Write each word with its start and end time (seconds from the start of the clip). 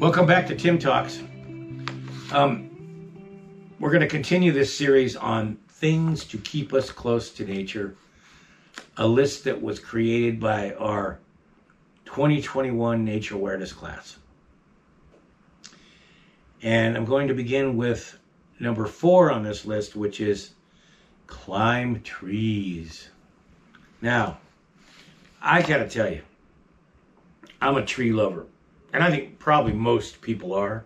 Welcome 0.00 0.24
back 0.24 0.46
to 0.46 0.56
Tim 0.56 0.78
Talks. 0.78 1.20
Um, 2.32 2.70
we're 3.78 3.90
going 3.90 4.00
to 4.00 4.08
continue 4.08 4.50
this 4.50 4.74
series 4.74 5.14
on 5.14 5.58
things 5.68 6.24
to 6.24 6.38
keep 6.38 6.72
us 6.72 6.90
close 6.90 7.28
to 7.32 7.44
nature, 7.44 7.94
a 8.96 9.06
list 9.06 9.44
that 9.44 9.60
was 9.60 9.78
created 9.78 10.40
by 10.40 10.72
our 10.76 11.18
2021 12.06 13.04
Nature 13.04 13.34
Awareness 13.34 13.74
class. 13.74 14.16
And 16.62 16.96
I'm 16.96 17.04
going 17.04 17.28
to 17.28 17.34
begin 17.34 17.76
with 17.76 18.18
number 18.58 18.86
four 18.86 19.30
on 19.30 19.42
this 19.42 19.66
list, 19.66 19.96
which 19.96 20.22
is 20.22 20.52
climb 21.26 22.00
trees. 22.00 23.10
Now, 24.00 24.38
I 25.42 25.60
got 25.60 25.76
to 25.76 25.88
tell 25.90 26.10
you, 26.10 26.22
I'm 27.60 27.76
a 27.76 27.84
tree 27.84 28.14
lover. 28.14 28.46
And 28.92 29.02
I 29.02 29.10
think 29.10 29.38
probably 29.38 29.72
most 29.72 30.20
people 30.20 30.52
are. 30.54 30.84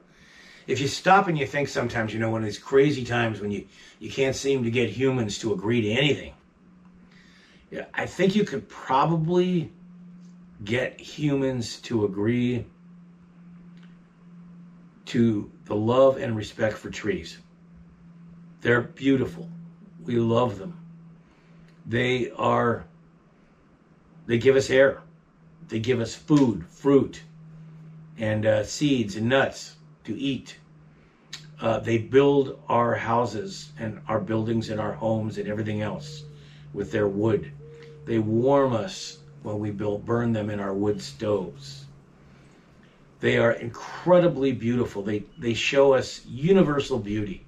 If 0.66 0.80
you 0.80 0.88
stop 0.88 1.28
and 1.28 1.38
you 1.38 1.46
think 1.46 1.68
sometimes, 1.68 2.12
you 2.12 2.20
know, 2.20 2.30
one 2.30 2.40
of 2.40 2.46
these 2.46 2.58
crazy 2.58 3.04
times 3.04 3.40
when 3.40 3.50
you, 3.50 3.66
you 3.98 4.10
can't 4.10 4.34
seem 4.34 4.64
to 4.64 4.70
get 4.70 4.90
humans 4.90 5.38
to 5.38 5.52
agree 5.52 5.82
to 5.82 5.90
anything, 5.90 6.32
yeah, 7.70 7.86
I 7.92 8.06
think 8.06 8.34
you 8.34 8.44
could 8.44 8.68
probably 8.68 9.72
get 10.64 11.00
humans 11.00 11.78
to 11.80 12.04
agree 12.04 12.66
to 15.06 15.50
the 15.66 15.74
love 15.74 16.16
and 16.16 16.36
respect 16.36 16.77
for 16.77 16.91
trees. 16.91 17.39
They're 18.61 18.80
beautiful. 18.80 19.48
We 20.05 20.16
love 20.16 20.58
them. 20.58 20.78
They 21.86 22.30
are, 22.30 22.86
they 24.27 24.39
give 24.39 24.56
us 24.56 24.70
air. 24.70 25.02
They 25.68 25.78
give 25.78 26.00
us 26.00 26.14
food, 26.14 26.64
fruit, 26.68 27.22
and 28.19 28.47
uh, 28.47 28.65
seeds 28.65 29.17
and 29.17 29.29
nuts 29.29 29.77
to 30.05 30.17
eat. 30.19 30.57
Uh, 31.61 31.79
they 31.79 31.98
build 31.98 32.61
our 32.69 32.95
houses 32.95 33.73
and 33.79 34.01
our 34.09 34.20
buildings 34.20 34.70
and 34.70 34.81
our 34.81 34.93
homes 34.93 35.39
and 35.39 35.48
everything 35.48 35.83
else 35.83 36.25
with 36.73 36.91
their 36.91 37.09
wood. 37.09 37.53
They 38.05 38.19
warm 38.19 38.75
us 38.75 39.19
when 39.42 39.59
we 39.59 39.70
build, 39.70 40.05
burn 40.05 40.33
them 40.33 40.51
in 40.51 40.61
our 40.61 40.75
wood 40.75 41.01
stoves. 41.01 41.87
They 43.20 43.39
are 43.39 43.53
incredibly 43.53 44.53
beautiful. 44.53 45.03
They, 45.03 45.25
they 45.39 45.55
show 45.55 45.95
us 45.95 46.25
universal 46.27 46.98
beauty. 46.98 47.47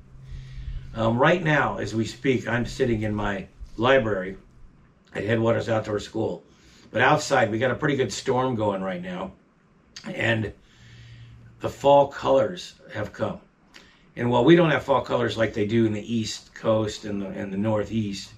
Um, 0.94 1.19
right 1.19 1.44
now, 1.44 1.77
as 1.77 1.94
we 1.94 2.06
speak, 2.06 2.48
I'm 2.48 2.64
sitting 2.64 3.03
in 3.03 3.14
my 3.14 3.48
library 3.77 4.39
at 5.14 5.25
Headwaters 5.25 5.69
Outdoor 5.69 6.00
School. 6.00 6.42
But 6.91 7.03
outside, 7.03 7.50
we 7.50 7.59
got 7.59 7.70
a 7.70 7.75
pretty 7.75 7.97
good 7.97 8.12
storm 8.12 8.55
going 8.55 8.83
right 8.83 9.03
now. 9.03 9.33
And 10.05 10.52
the 11.61 11.69
fall 11.69 12.08
colors 12.08 12.75
have 12.92 13.12
come. 13.12 13.41
And 14.16 14.30
while 14.30 14.44
we 14.44 14.56
don't 14.56 14.70
have 14.70 14.84
fall 14.84 15.03
colors 15.03 15.36
like 15.36 15.53
they 15.53 15.66
do 15.66 15.84
in 15.84 15.92
the 15.92 16.14
East 16.14 16.55
Coast 16.55 17.05
and 17.05 17.20
the, 17.20 17.27
and 17.27 17.53
the 17.53 17.58
Northeast, 17.58 18.33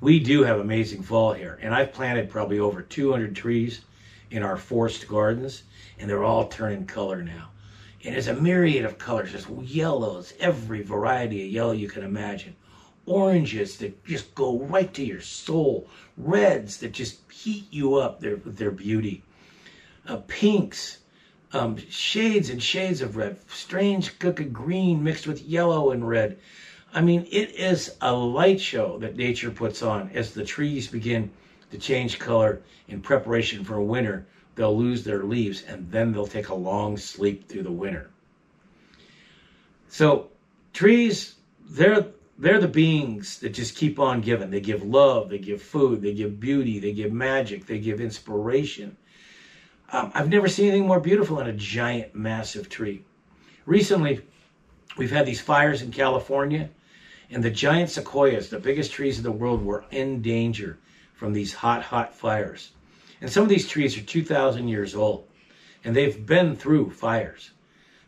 we 0.00 0.20
do 0.20 0.44
have 0.44 0.60
amazing 0.60 1.02
fall 1.02 1.32
here. 1.32 1.58
And 1.62 1.74
I've 1.74 1.92
planted 1.92 2.30
probably 2.30 2.58
over 2.58 2.82
200 2.82 3.34
trees 3.34 3.80
in 4.30 4.42
our 4.42 4.56
forest 4.56 5.08
gardens, 5.08 5.62
and 5.98 6.08
they're 6.08 6.24
all 6.24 6.48
turning 6.48 6.86
color 6.86 7.22
now. 7.22 7.48
And 8.04 8.14
there's 8.14 8.28
a 8.28 8.34
myriad 8.34 8.84
of 8.84 8.98
colors. 8.98 9.32
There's 9.32 9.48
yellows, 9.48 10.34
every 10.38 10.82
variety 10.82 11.44
of 11.44 11.50
yellow 11.50 11.72
you 11.72 11.88
can 11.88 12.04
imagine. 12.04 12.54
Oranges 13.06 13.78
that 13.78 14.04
just 14.04 14.34
go 14.34 14.60
right 14.60 14.92
to 14.94 15.04
your 15.04 15.22
soul. 15.22 15.88
Reds 16.16 16.76
that 16.78 16.92
just 16.92 17.20
heat 17.32 17.66
you 17.70 17.96
up 17.96 18.20
with 18.22 18.56
their 18.56 18.70
beauty. 18.70 19.22
Uh, 20.08 20.16
pinks, 20.26 20.98
um, 21.52 21.76
shades 21.90 22.50
and 22.50 22.62
shades 22.62 23.02
of 23.02 23.16
red. 23.16 23.38
Strange 23.48 24.18
cookie 24.18 24.44
green 24.44 25.04
mixed 25.04 25.26
with 25.26 25.42
yellow 25.42 25.90
and 25.90 26.08
red. 26.08 26.38
I 26.92 27.02
mean, 27.02 27.28
it 27.30 27.50
is 27.50 27.94
a 28.00 28.12
light 28.12 28.60
show 28.60 28.98
that 28.98 29.16
nature 29.16 29.50
puts 29.50 29.82
on 29.82 30.10
as 30.14 30.32
the 30.32 30.44
trees 30.44 30.88
begin 30.88 31.30
to 31.70 31.78
change 31.78 32.18
color 32.18 32.62
in 32.88 33.02
preparation 33.02 33.62
for 33.62 33.80
winter 33.80 34.26
they'll 34.58 34.76
lose 34.76 35.04
their 35.04 35.22
leaves 35.22 35.62
and 35.68 35.90
then 35.92 36.12
they'll 36.12 36.26
take 36.26 36.48
a 36.48 36.54
long 36.54 36.96
sleep 36.96 37.48
through 37.48 37.62
the 37.62 37.70
winter. 37.70 38.10
So 39.88 40.30
trees, 40.72 41.36
they're 41.70 42.06
they're 42.40 42.60
the 42.60 42.68
beings 42.68 43.38
that 43.38 43.50
just 43.50 43.76
keep 43.76 43.98
on 43.98 44.20
giving. 44.20 44.50
They 44.50 44.60
give 44.60 44.82
love, 44.82 45.28
they 45.28 45.38
give 45.38 45.62
food, 45.62 46.02
they 46.02 46.12
give 46.12 46.40
beauty, 46.40 46.78
they 46.80 46.92
give 46.92 47.12
magic, 47.12 47.66
they 47.66 47.78
give 47.78 48.00
inspiration. 48.00 48.96
Um, 49.90 50.12
I've 50.14 50.28
never 50.28 50.48
seen 50.48 50.68
anything 50.68 50.86
more 50.86 51.00
beautiful 51.00 51.36
than 51.36 51.46
a 51.46 51.52
giant, 51.52 52.14
massive 52.14 52.68
tree. 52.68 53.04
Recently, 53.64 54.20
we've 54.96 55.10
had 55.10 55.26
these 55.26 55.40
fires 55.40 55.82
in 55.82 55.90
California, 55.90 56.70
and 57.30 57.42
the 57.42 57.50
giant 57.50 57.90
sequoias, 57.90 58.50
the 58.50 58.58
biggest 58.58 58.92
trees 58.92 59.18
in 59.18 59.24
the 59.24 59.32
world, 59.32 59.64
were 59.64 59.84
in 59.90 60.20
danger 60.22 60.78
from 61.14 61.32
these 61.32 61.54
hot, 61.54 61.82
hot 61.82 62.14
fires. 62.14 62.72
And 63.20 63.30
some 63.30 63.42
of 63.42 63.48
these 63.48 63.66
trees 63.66 63.96
are 63.96 64.02
2,000 64.02 64.68
years 64.68 64.94
old 64.94 65.28
and 65.84 65.94
they've 65.94 66.26
been 66.26 66.56
through 66.56 66.90
fires. 66.90 67.52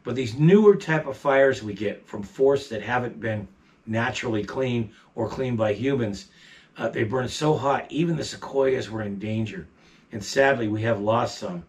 But 0.03 0.15
these 0.15 0.37
newer 0.37 0.77
type 0.77 1.07
of 1.07 1.17
fires 1.17 1.63
we 1.63 1.75
get 1.75 2.07
from 2.07 2.23
forests 2.23 2.69
that 2.71 2.83
haven't 2.83 3.21
been 3.21 3.49
naturally 3.87 4.45
cleaned 4.45 4.91
or 5.15 5.29
cleaned 5.29 5.59
by 5.59 5.75
humans, 5.75 6.29
uh, 6.77 6.89
they 6.89 7.05
burn 7.05 7.29
so 7.29 7.55
hot, 7.55 7.87
even 7.91 8.17
the 8.17 8.25
sequoias 8.25 8.91
were 8.91 9.03
in 9.03 9.19
danger. 9.19 9.67
And 10.13 10.25
sadly, 10.25 10.69
we 10.69 10.83
have 10.83 11.01
lost 11.01 11.39
some, 11.39 11.65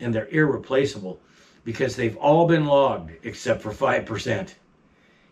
and 0.00 0.14
they're 0.14 0.28
irreplaceable 0.28 1.20
because 1.64 1.96
they've 1.96 2.16
all 2.16 2.46
been 2.46 2.66
logged 2.66 3.12
except 3.22 3.62
for 3.62 3.72
5%. 3.72 4.54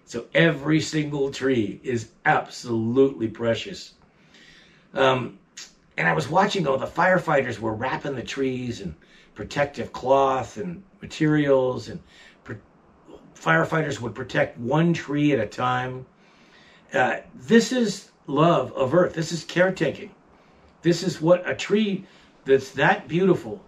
So 0.04 0.26
every 0.34 0.80
single 0.80 1.30
tree 1.30 1.80
is 1.82 2.10
absolutely 2.24 3.28
precious. 3.28 3.94
Um, 4.94 5.38
and 5.96 6.06
I 6.06 6.12
was 6.12 6.28
watching 6.28 6.66
all 6.66 6.78
the 6.78 6.86
firefighters 6.86 7.58
were 7.58 7.74
wrapping 7.74 8.14
the 8.14 8.22
trees 8.22 8.80
in 8.80 8.94
protective 9.34 9.92
cloth 9.92 10.56
and 10.56 10.82
materials 11.00 11.88
and 11.88 12.00
firefighters 13.36 14.00
would 14.00 14.14
protect 14.14 14.58
one 14.58 14.92
tree 14.92 15.32
at 15.32 15.38
a 15.38 15.46
time. 15.46 16.06
Uh, 16.92 17.18
this 17.34 17.72
is 17.72 18.10
love 18.26 18.72
of 18.72 18.94
earth. 18.94 19.14
This 19.14 19.32
is 19.32 19.44
caretaking. 19.44 20.10
This 20.82 21.02
is 21.02 21.20
what 21.20 21.48
a 21.48 21.54
tree 21.54 22.06
that's 22.44 22.70
that 22.72 23.08
beautiful, 23.08 23.62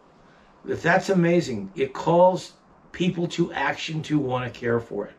that's 0.65 1.09
amazing. 1.09 1.71
It 1.75 1.93
calls 1.93 2.53
people 2.93 3.29
to 3.29 3.53
action 3.53 4.03
to 4.03 4.19
want 4.19 4.53
to 4.53 4.61
care 4.61 4.81
for 4.81 5.07
it. 5.07 5.15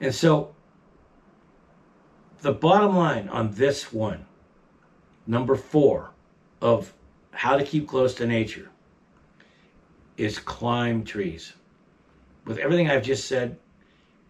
And 0.00 0.14
so 0.14 0.54
the 2.40 2.52
bottom 2.52 2.96
line 2.96 3.28
on 3.28 3.52
this 3.52 3.92
one 3.92 4.26
number 5.26 5.54
four 5.54 6.10
of 6.60 6.92
how 7.30 7.56
to 7.56 7.64
keep 7.64 7.86
close 7.88 8.14
to 8.16 8.26
nature 8.26 8.68
is 10.16 10.38
climb 10.38 11.04
trees. 11.04 11.52
With 12.44 12.58
everything 12.58 12.90
I've 12.90 13.04
just 13.04 13.28
said, 13.28 13.58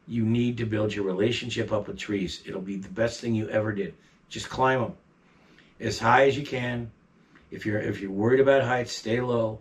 you 0.07 0.25
need 0.25 0.59
to 0.59 0.67
build 0.67 0.95
your 0.95 1.05
relationship 1.05 1.73
up 1.73 1.89
with 1.89 1.99
trees. 1.99 2.43
It'll 2.45 2.61
be 2.61 2.77
the 2.77 2.89
best 2.89 3.21
thing 3.21 3.35
you 3.35 3.49
ever 3.49 3.73
did. 3.73 3.95
Just 4.29 4.51
climb 4.51 4.81
them 4.81 4.95
as 5.81 5.99
high 5.99 6.27
as 6.27 6.37
you 6.37 6.45
can. 6.45 6.91
If 7.53 7.67
you're 7.67 7.79
if 7.79 8.01
you're 8.01 8.11
worried 8.11 8.41
about 8.41 8.65
heights, 8.65 8.93
stay 8.93 9.21
low, 9.21 9.61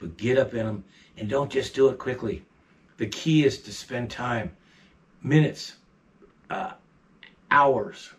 but 0.00 0.16
get 0.16 0.36
up 0.36 0.52
in 0.52 0.66
them 0.66 0.84
and 1.16 1.28
don't 1.28 1.50
just 1.50 1.74
do 1.74 1.88
it 1.88 1.98
quickly. 1.98 2.44
The 2.96 3.06
key 3.06 3.44
is 3.44 3.60
to 3.62 3.72
spend 3.72 4.10
time, 4.10 4.56
minutes, 5.22 5.74
uh, 6.50 6.72
hours, 7.50 8.12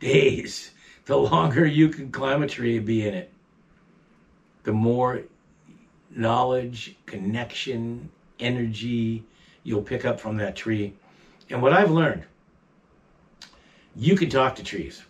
days 0.00 0.70
the 1.04 1.16
longer 1.16 1.66
you 1.66 1.90
can 1.90 2.10
climb 2.10 2.42
a 2.42 2.46
tree 2.46 2.78
and 2.78 2.86
be 2.86 3.06
in 3.06 3.14
it, 3.14 3.30
the 4.62 4.72
more 4.72 5.22
knowledge, 6.10 6.96
connection, 7.06 8.10
energy 8.38 9.24
you'll 9.62 9.82
pick 9.82 10.06
up 10.06 10.18
from 10.18 10.38
that 10.38 10.56
tree. 10.56 10.94
And 11.50 11.60
what 11.60 11.74
I've 11.74 11.90
learned, 11.90 12.24
you 13.94 14.16
can 14.16 14.30
talk 14.30 14.56
to 14.56 14.64
trees 14.64 15.02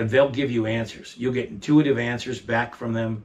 and 0.00 0.10
they'll 0.10 0.30
give 0.30 0.50
you 0.50 0.66
answers. 0.66 1.14
You'll 1.16 1.32
get 1.32 1.48
intuitive 1.48 1.98
answers 1.98 2.40
back 2.40 2.74
from 2.74 2.92
them. 2.92 3.24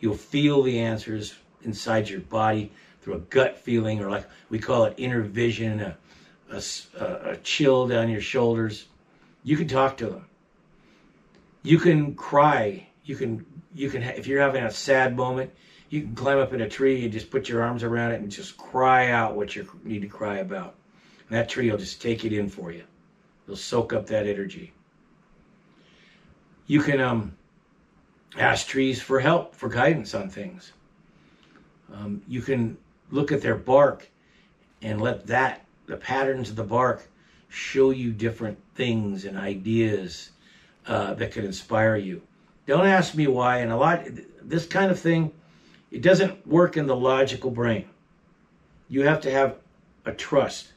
You'll 0.00 0.14
feel 0.14 0.62
the 0.62 0.80
answers 0.80 1.34
inside 1.62 2.08
your 2.08 2.20
body 2.20 2.72
through 3.00 3.14
a 3.14 3.20
gut 3.20 3.58
feeling, 3.58 4.00
or 4.00 4.10
like 4.10 4.28
we 4.48 4.58
call 4.58 4.84
it 4.84 4.94
inner 4.96 5.22
vision, 5.22 5.80
a, 5.80 5.96
a, 6.50 6.62
a 6.98 7.36
chill 7.42 7.86
down 7.86 8.08
your 8.08 8.20
shoulders. 8.20 8.86
You 9.44 9.56
can 9.56 9.68
talk 9.68 9.96
to 9.98 10.06
them 10.06 10.26
you 11.62 11.78
can 11.78 12.14
cry. 12.14 12.86
You 13.04 13.16
can 13.16 13.44
you 13.74 13.88
can 13.90 14.02
if 14.02 14.26
you're 14.26 14.40
having 14.40 14.64
a 14.64 14.70
sad 14.70 15.16
moment, 15.16 15.52
you 15.90 16.02
can 16.02 16.14
climb 16.14 16.38
up 16.38 16.52
in 16.52 16.60
a 16.60 16.68
tree 16.68 17.04
and 17.04 17.12
just 17.12 17.30
put 17.30 17.48
your 17.48 17.62
arms 17.62 17.82
around 17.82 18.12
it 18.12 18.20
and 18.20 18.30
just 18.30 18.56
cry 18.56 19.10
out 19.10 19.36
what 19.36 19.54
you 19.54 19.68
need 19.84 20.02
to 20.02 20.08
cry 20.08 20.38
about. 20.38 20.74
And 21.28 21.38
that 21.38 21.48
tree 21.48 21.70
will 21.70 21.78
just 21.78 22.02
take 22.02 22.24
it 22.24 22.32
in 22.32 22.48
for 22.48 22.72
you. 22.72 22.84
It'll 23.46 23.56
soak 23.56 23.92
up 23.92 24.06
that 24.08 24.26
energy. 24.26 24.72
You 26.72 26.80
can 26.80 27.02
um, 27.02 27.36
ask 28.38 28.66
trees 28.66 28.98
for 28.98 29.20
help, 29.20 29.54
for 29.54 29.68
guidance 29.68 30.14
on 30.14 30.30
things. 30.30 30.72
Um, 31.92 32.22
you 32.26 32.40
can 32.40 32.78
look 33.10 33.30
at 33.30 33.42
their 33.42 33.56
bark 33.56 34.08
and 34.80 34.98
let 34.98 35.26
that, 35.26 35.66
the 35.84 35.98
patterns 35.98 36.48
of 36.48 36.56
the 36.56 36.64
bark, 36.64 37.06
show 37.50 37.90
you 37.90 38.10
different 38.10 38.56
things 38.74 39.26
and 39.26 39.36
ideas 39.36 40.30
uh, 40.86 41.12
that 41.12 41.32
could 41.32 41.44
inspire 41.44 41.96
you. 41.96 42.22
Don't 42.64 42.86
ask 42.86 43.14
me 43.14 43.26
why. 43.26 43.58
And 43.58 43.70
a 43.70 43.76
lot, 43.76 44.06
this 44.40 44.64
kind 44.66 44.90
of 44.90 44.98
thing, 44.98 45.30
it 45.90 46.00
doesn't 46.00 46.46
work 46.46 46.78
in 46.78 46.86
the 46.86 46.96
logical 46.96 47.50
brain. 47.50 47.84
You 48.88 49.02
have 49.02 49.20
to 49.20 49.30
have 49.30 49.56
a 50.06 50.12
trust. 50.12 50.72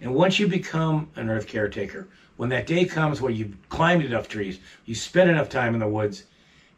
And 0.00 0.12
once 0.12 0.40
you 0.40 0.48
become 0.48 1.08
an 1.14 1.30
earth 1.30 1.46
caretaker, 1.46 2.08
when 2.40 2.48
that 2.48 2.66
day 2.66 2.86
comes 2.86 3.20
where 3.20 3.30
you've 3.30 3.54
climbed 3.68 4.02
enough 4.02 4.26
trees, 4.26 4.60
you 4.86 4.94
spend 4.94 5.28
enough 5.28 5.50
time 5.50 5.74
in 5.74 5.80
the 5.80 5.86
woods, 5.86 6.24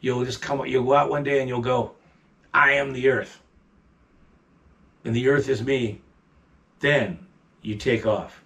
you'll 0.01 0.25
just 0.25 0.41
come, 0.41 0.65
you'll 0.65 0.83
go 0.83 0.93
out 0.93 1.09
one 1.09 1.23
day 1.23 1.39
and 1.39 1.47
you'll 1.47 1.61
go, 1.61 1.93
I 2.53 2.73
am 2.73 2.91
the 2.91 3.07
earth. 3.07 3.39
And 5.05 5.15
the 5.15 5.29
earth 5.29 5.47
is 5.47 5.63
me. 5.63 6.01
Then 6.81 7.17
you 7.61 7.75
take 7.77 8.05
off. 8.05 8.43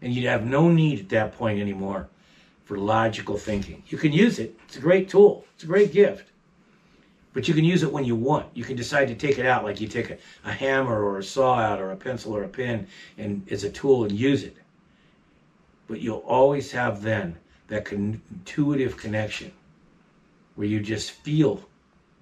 And 0.00 0.14
you 0.14 0.26
have 0.28 0.46
no 0.46 0.70
need 0.70 1.00
at 1.00 1.08
that 1.10 1.36
point 1.36 1.60
anymore 1.60 2.08
for 2.64 2.78
logical 2.78 3.36
thinking. 3.36 3.82
You 3.88 3.98
can 3.98 4.14
use 4.14 4.38
it. 4.38 4.58
It's 4.66 4.78
a 4.78 4.80
great 4.80 5.10
tool. 5.10 5.44
It's 5.56 5.64
a 5.64 5.66
great 5.66 5.92
gift. 5.92 6.30
But 7.34 7.46
you 7.46 7.52
can 7.52 7.66
use 7.66 7.82
it 7.82 7.92
when 7.92 8.06
you 8.06 8.16
want. 8.16 8.46
You 8.54 8.64
can 8.64 8.76
decide 8.76 9.08
to 9.08 9.14
take 9.14 9.38
it 9.38 9.44
out 9.44 9.64
like 9.64 9.82
you 9.82 9.86
take 9.86 10.08
a, 10.08 10.16
a 10.46 10.52
hammer 10.52 11.04
or 11.04 11.18
a 11.18 11.24
saw 11.24 11.56
out 11.56 11.82
or 11.82 11.90
a 11.90 11.96
pencil 11.96 12.34
or 12.34 12.44
a 12.44 12.48
pen 12.48 12.86
and 13.18 13.46
as 13.52 13.64
a 13.64 13.70
tool 13.70 14.04
and 14.04 14.12
use 14.12 14.44
it. 14.44 14.56
But 15.86 16.00
you'll 16.00 16.18
always 16.18 16.72
have 16.72 17.02
then 17.02 17.36
that 17.68 17.84
con- 17.84 18.20
intuitive 18.30 18.96
connection 18.96 19.52
where 20.54 20.66
you 20.66 20.80
just 20.80 21.10
feel 21.10 21.68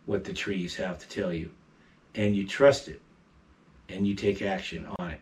what 0.06 0.24
the 0.24 0.32
trees 0.32 0.76
have 0.76 0.98
to 0.98 1.08
tell 1.08 1.32
you 1.32 1.50
and 2.14 2.34
you 2.34 2.46
trust 2.46 2.88
it 2.88 3.00
and 3.88 4.06
you 4.06 4.14
take 4.14 4.42
action 4.42 4.88
on 4.98 5.10
it. 5.10 5.20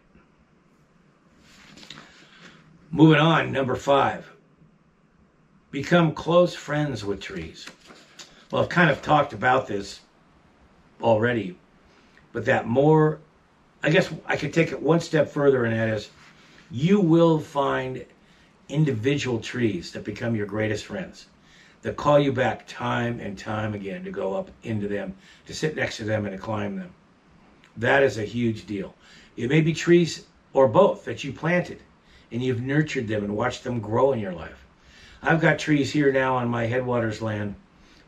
Moving 2.91 3.21
on, 3.21 3.53
number 3.53 3.77
five, 3.77 4.31
become 5.71 6.13
close 6.13 6.55
friends 6.55 7.05
with 7.05 7.21
trees. 7.21 7.67
Well, 8.51 8.63
I've 8.63 8.69
kind 8.69 8.91
of 8.91 9.01
talked 9.01 9.33
about 9.33 9.69
this 9.69 10.01
already, 11.01 11.57
but 12.33 12.45
that 12.47 12.67
more, 12.67 13.21
I 13.83 13.91
guess 13.91 14.13
I 14.27 14.37
could 14.37 14.53
take 14.53 14.73
it 14.73 14.83
one 14.83 15.01
step 15.01 15.31
further, 15.31 15.65
and 15.65 15.79
that 15.79 15.89
is 15.89 16.11
you 16.71 17.01
will 17.01 17.39
find 17.39 18.05
individual 18.71 19.41
trees 19.41 19.93
that 19.93 20.05
become 20.05 20.35
your 20.35 20.47
greatest 20.47 20.87
friends 20.87 21.27
that 21.83 21.97
call 21.97 22.19
you 22.19 22.33
back 22.33 22.67
time 22.67 23.21
and 23.21 23.39
time 23.39 23.75
again 23.75 24.05
to 24.05 24.11
go 24.11 24.35
up 24.35 24.51
into 24.63 24.87
them, 24.87 25.15
to 25.47 25.55
sit 25.55 25.77
next 25.77 25.97
to 25.97 26.05
them, 26.05 26.27
and 26.27 26.37
to 26.37 26.43
climb 26.43 26.77
them. 26.77 26.91
That 27.77 28.03
is 28.03 28.19
a 28.19 28.25
huge 28.25 28.67
deal. 28.67 28.95
It 29.37 29.49
may 29.49 29.61
be 29.61 29.73
trees 29.73 30.27
or 30.53 30.69
both 30.69 31.05
that 31.05 31.25
you 31.25 31.33
planted 31.33 31.81
and 32.31 32.43
you've 32.43 32.61
nurtured 32.61 33.09
them 33.09 33.25
and 33.25 33.37
watched 33.37 33.65
them 33.65 33.81
grow 33.81 34.13
in 34.13 34.21
your 34.21 34.33
life. 34.33 34.67
I've 35.23 35.41
got 35.41 35.59
trees 35.59 35.93
here 35.93 36.13
now 36.13 36.37
on 36.37 36.49
my 36.49 36.67
headwaters 36.67 37.21
land 37.21 37.55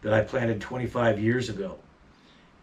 that 0.02 0.12
I 0.12 0.22
planted 0.22 0.60
25 0.60 1.18
years 1.18 1.48
ago. 1.48 1.78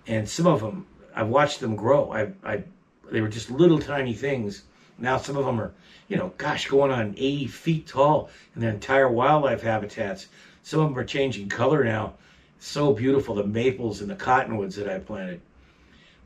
And 0.07 0.27
some 0.27 0.47
of 0.47 0.61
them, 0.61 0.87
I've 1.15 1.27
watched 1.27 1.59
them 1.59 1.75
grow. 1.75 2.11
I, 2.11 2.31
I, 2.43 2.63
they 3.11 3.21
were 3.21 3.27
just 3.27 3.51
little 3.51 3.79
tiny 3.79 4.13
things. 4.13 4.63
Now 5.01 5.17
some 5.17 5.37
of 5.37 5.45
them 5.45 5.59
are, 5.59 5.73
you 6.07 6.17
know, 6.17 6.33
gosh, 6.37 6.67
going 6.67 6.91
on 6.91 7.15
80 7.17 7.47
feet 7.47 7.87
tall 7.87 8.29
in 8.55 8.61
their 8.61 8.71
entire 8.71 9.09
wildlife 9.09 9.61
habitats. 9.61 10.27
Some 10.63 10.81
of 10.81 10.89
them 10.89 10.97
are 10.97 11.05
changing 11.05 11.49
color 11.49 11.83
now. 11.83 12.13
So 12.59 12.93
beautiful, 12.93 13.35
the 13.35 13.43
maples 13.45 14.01
and 14.01 14.09
the 14.09 14.15
cottonwoods 14.15 14.75
that 14.75 14.89
I 14.89 14.99
planted. 14.99 15.41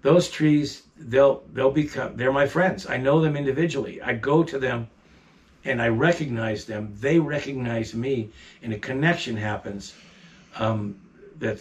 Those 0.02 0.30
trees, 0.30 0.84
they'll 0.98 1.44
they'll 1.54 1.72
become 1.72 2.18
they're 2.18 2.32
my 2.32 2.48
friends. 2.48 2.88
I 2.88 2.98
know 2.98 3.22
them 3.22 3.38
individually. 3.38 4.02
I 4.02 4.14
go 4.16 4.44
to 4.44 4.60
them 4.60 4.90
and 5.64 5.82
I 5.82 5.88
recognize 5.88 6.66
them. 6.66 6.94
They 7.00 7.20
recognize 7.20 7.94
me, 7.94 8.30
and 8.62 8.74
a 8.74 8.80
connection 8.80 9.38
happens 9.38 9.94
um, 10.58 11.00
that 11.40 11.60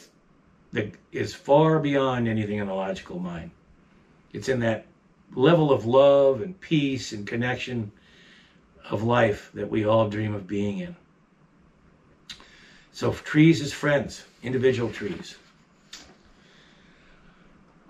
that 0.72 0.92
is 1.12 1.34
far 1.34 1.78
beyond 1.78 2.26
anything 2.26 2.58
in 2.58 2.66
the 2.66 2.74
logical 2.74 3.18
mind. 3.18 3.50
It's 4.32 4.48
in 4.48 4.60
that 4.60 4.86
level 5.34 5.73
of 5.73 5.87
love 5.87 6.43
and 6.43 6.61
peace 6.61 7.12
and 7.12 7.26
connection 7.26 7.93
of 8.90 9.02
life 9.02 9.50
that 9.55 9.70
we 9.70 9.84
all 9.84 10.08
dream 10.08 10.34
of 10.34 10.46
being 10.46 10.79
in. 10.79 10.96
So 12.93 13.12
trees 13.12 13.62
as 13.62 13.73
friends, 13.73 14.25
individual 14.43 14.90
trees. 14.90 15.37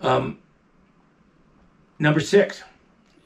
Um, 0.00 0.38
number 1.98 2.20
six, 2.20 2.62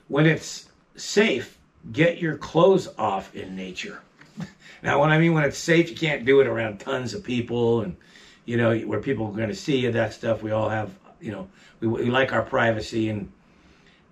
when 0.09 0.27
it's 0.27 0.69
safe, 0.97 1.59
get 1.93 2.19
your 2.19 2.37
clothes 2.37 2.89
off 2.99 3.35
in 3.35 3.57
nature. 3.57 4.01
now, 4.83 4.99
what 4.99 5.11
I 5.11 5.19
mean 5.19 5.35
when 5.35 5.45
it's 5.45 5.59
safe, 5.59 5.91
you 5.91 5.97
can't 5.97 6.25
do 6.25 6.41
it 6.41 6.47
around 6.47 6.81
tons 6.81 7.15
of 7.15 7.23
people 7.23 7.83
and, 7.83 7.97
you 8.45 8.57
know, 8.57 8.77
where 8.79 9.01
people 9.01 9.27
are 9.27 9.33
going 9.33 9.49
to 9.49 9.55
see 9.55 9.79
you, 9.79 9.93
that 9.93 10.13
stuff. 10.13 10.43
We 10.43 10.51
all 10.51 10.69
have, 10.69 10.95
you 11.21 11.33
know, 11.33 11.49
we, 11.81 11.89
we 11.89 12.11
like 12.11 12.33
our 12.33 12.43
privacy. 12.43 13.09
and 13.09 13.31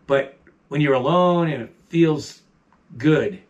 But 0.06 0.37
when 0.69 0.81
you're 0.81 0.95
alone 0.95 1.51
and 1.51 1.62
it 1.62 1.75
feels 1.89 2.43
good 2.99 3.41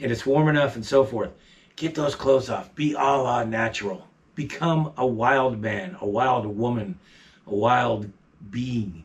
and 0.00 0.12
it's 0.12 0.26
warm 0.26 0.48
enough 0.48 0.76
and 0.76 0.84
so 0.84 1.04
forth, 1.04 1.30
get 1.76 1.94
those 1.94 2.14
clothes 2.14 2.50
off. 2.50 2.74
Be 2.74 2.92
a 2.92 2.96
la 2.96 3.44
natural. 3.44 4.06
Become 4.34 4.92
a 4.96 5.06
wild 5.06 5.60
man, 5.60 5.96
a 6.00 6.06
wild 6.06 6.46
woman, 6.46 6.98
a 7.46 7.54
wild 7.54 8.10
being. 8.50 9.04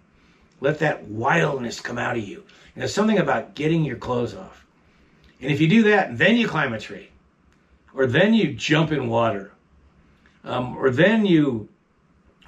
Let 0.62 0.80
that 0.80 1.04
wildness 1.06 1.82
come 1.82 1.98
out 1.98 2.18
of 2.18 2.24
you. 2.24 2.44
And 2.74 2.82
there's 2.82 2.94
something 2.94 3.20
about 3.20 3.56
getting 3.56 3.84
your 3.84 3.98
clothes 3.98 4.34
off. 4.34 4.66
And 5.42 5.52
if 5.52 5.60
you 5.60 5.68
do 5.68 5.84
that, 5.84 6.18
then 6.18 6.38
you 6.38 6.48
climb 6.48 6.74
a 6.74 6.80
tree, 6.80 7.10
or 7.94 8.06
then 8.08 8.34
you 8.34 8.54
jump 8.54 8.92
in 8.92 9.08
water, 9.10 9.52
um, 10.44 10.78
or 10.78 10.90
then 10.90 11.26
you 11.26 11.68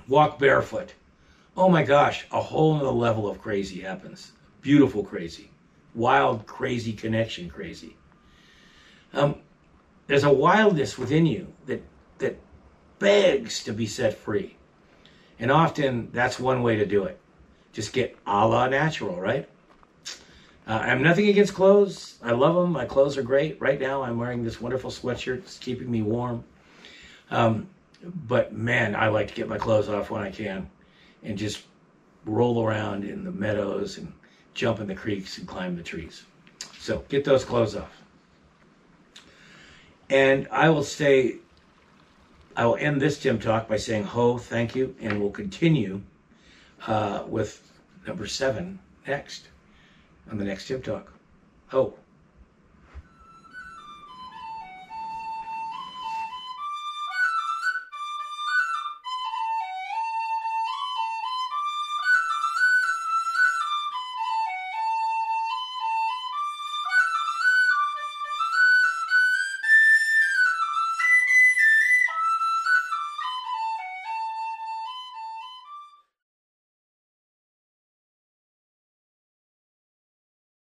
walk 0.07 0.39
barefoot. 0.39 0.93
Oh 1.57 1.69
my 1.69 1.81
gosh, 1.81 2.27
a 2.31 2.39
whole 2.39 2.75
nother 2.75 2.91
level 2.91 3.27
of 3.27 3.41
crazy 3.41 3.81
happens. 3.81 4.31
Beautiful 4.61 5.03
crazy. 5.03 5.49
Wild, 5.95 6.45
crazy 6.45 6.93
connection 6.93 7.49
crazy. 7.49 7.97
Um, 9.11 9.37
there's 10.05 10.23
a 10.23 10.31
wildness 10.31 10.99
within 10.99 11.25
you 11.25 11.51
that, 11.65 11.81
that 12.19 12.39
begs 12.99 13.63
to 13.63 13.73
be 13.73 13.87
set 13.87 14.15
free. 14.15 14.55
And 15.39 15.51
often 15.51 16.11
that's 16.13 16.39
one 16.39 16.61
way 16.61 16.75
to 16.75 16.85
do 16.85 17.05
it. 17.05 17.19
Just 17.73 17.91
get 17.91 18.15
a 18.27 18.47
la 18.47 18.67
natural, 18.67 19.19
right? 19.19 19.49
Uh, 20.67 20.73
I'm 20.73 21.01
nothing 21.01 21.27
against 21.27 21.55
clothes. 21.55 22.19
I 22.21 22.31
love 22.31 22.53
them. 22.53 22.71
My 22.71 22.85
clothes 22.85 23.17
are 23.17 23.23
great. 23.23 23.59
Right 23.59 23.79
now, 23.79 24.03
I'm 24.03 24.19
wearing 24.19 24.43
this 24.43 24.61
wonderful 24.61 24.91
sweatshirt. 24.91 25.37
It's 25.37 25.57
keeping 25.57 25.89
me 25.89 26.03
warm. 26.03 26.43
Um, 27.31 27.67
but 28.03 28.53
man, 28.53 28.95
I 28.95 29.07
like 29.07 29.29
to 29.29 29.33
get 29.33 29.49
my 29.49 29.57
clothes 29.57 29.89
off 29.89 30.11
when 30.11 30.21
I 30.21 30.29
can 30.29 30.69
and 31.23 31.37
just 31.37 31.63
roll 32.25 32.65
around 32.65 33.03
in 33.03 33.23
the 33.23 33.31
meadows 33.31 33.97
and 33.97 34.11
jump 34.53 34.79
in 34.79 34.87
the 34.87 34.95
creeks 34.95 35.37
and 35.37 35.47
climb 35.47 35.75
the 35.75 35.83
trees. 35.83 36.23
So 36.79 37.03
get 37.09 37.23
those 37.23 37.45
clothes 37.45 37.75
off. 37.75 37.91
And 40.09 40.47
I 40.51 40.69
will 40.69 40.83
say, 40.83 41.37
I 42.55 42.65
will 42.65 42.77
end 42.77 43.01
this 43.01 43.19
Tim 43.19 43.39
Talk 43.39 43.67
by 43.67 43.77
saying, 43.77 44.03
Ho, 44.05 44.37
thank 44.37 44.75
you, 44.75 44.95
and 45.01 45.19
we'll 45.19 45.31
continue 45.31 46.01
uh, 46.85 47.23
with 47.27 47.71
number 48.05 48.25
seven 48.25 48.79
next 49.05 49.47
on 50.31 50.37
the 50.37 50.45
next 50.45 50.67
Tim 50.67 50.81
Talk. 50.81 51.11
Ho. 51.67 51.95